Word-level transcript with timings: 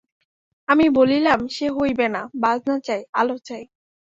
আমি 0.69 0.85
বলিলাম, 0.89 1.39
সে 1.47 1.65
হইবে 1.77 2.07
না, 2.07 2.21
বাজনা 2.35 2.75
চাই, 2.79 3.01
আলো 3.13 3.35
চাই। 3.47 3.63